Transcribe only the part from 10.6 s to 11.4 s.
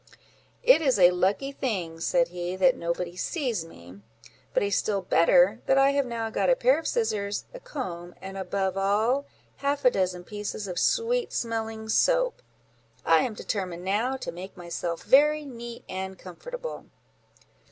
of sweet